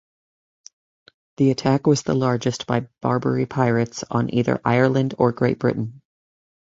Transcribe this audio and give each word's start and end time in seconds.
The 1.37 1.51
attack 1.51 1.85
was 1.85 2.01
the 2.01 2.15
largest 2.15 2.65
by 2.65 2.87
Barbary 3.03 3.45
pirates 3.45 4.03
on 4.09 4.33
either 4.33 4.59
Ireland 4.65 5.13
or 5.19 5.31
Great 5.31 5.59
Britain. 5.59 6.01